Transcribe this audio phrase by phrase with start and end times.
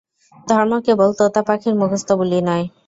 [0.47, 2.65] ধর্ম কেবল তোতাপাখীর মুখস্থ বুলি নয়।